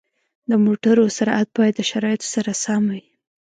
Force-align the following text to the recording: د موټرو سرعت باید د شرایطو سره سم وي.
د 0.49 0.51
موټرو 0.65 1.03
سرعت 1.17 1.47
باید 1.57 1.73
د 1.77 1.81
شرایطو 1.89 2.27
سره 2.35 2.51
سم 2.63 2.83
وي. 2.93 3.03